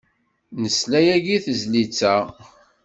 [0.61, 2.15] Nesla yagi i tezlit-a.